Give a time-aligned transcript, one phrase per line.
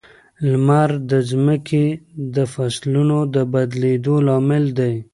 [0.51, 1.85] لمر د ځمکې
[2.35, 4.93] د فصلونو د بدلېدو لامل دی.